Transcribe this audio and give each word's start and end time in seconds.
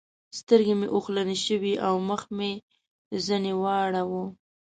سترګې 0.39 0.73
مې 0.79 0.87
اوښلنې 0.95 1.37
شوې 1.45 1.73
او 1.87 1.95
مخ 2.09 2.21
مې 2.37 2.51
ځنې 3.25 3.53
واړاوو. 3.61 4.23